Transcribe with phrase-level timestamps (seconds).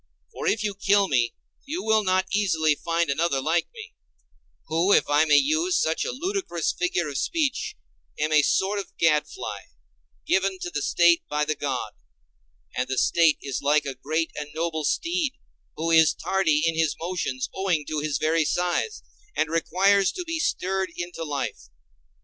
[0.31, 3.93] For if you kill me you will not easily find another like me,
[4.67, 7.75] who, if I may use such a ludicrous figure of speech,
[8.17, 9.59] am a sort of gadfly,
[10.25, 11.91] given to the State by the God;
[12.75, 15.33] and the State is like a great and noble steed
[15.75, 19.03] who is tardy in his motions owing to his very size,
[19.35, 21.69] and requires to be stirred into life.